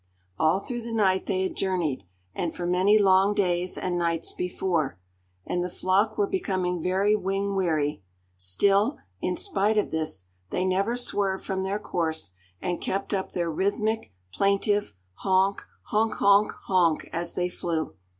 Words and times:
All 0.39 0.59
through 0.61 0.81
the 0.81 0.91
night 0.91 1.27
they 1.27 1.43
had 1.43 1.55
journeyed, 1.55 2.05
and 2.33 2.55
for 2.55 2.65
many 2.65 2.97
long 2.97 3.35
days 3.35 3.77
and 3.77 3.99
nights 3.99 4.31
before, 4.31 4.97
and 5.45 5.63
the 5.63 5.69
flock 5.69 6.17
were 6.17 6.25
becoming 6.25 6.81
very 6.81 7.15
wing 7.15 7.55
weary; 7.55 8.01
still, 8.35 8.97
in 9.21 9.37
spite 9.37 9.77
of 9.77 9.91
this, 9.91 10.23
they 10.49 10.65
never 10.65 10.95
swerved 10.97 11.45
from 11.45 11.61
their 11.61 11.77
course, 11.77 12.31
and 12.59 12.81
kept 12.81 13.13
up 13.13 13.33
their 13.33 13.51
rhythmic, 13.51 14.11
plaintive 14.33 14.95
"honk, 15.17 15.63
honk 15.83 16.15
honk, 16.15 16.51
honk," 16.65 17.07
as 17.13 17.35
they 17.35 17.47
flew. 17.47 17.93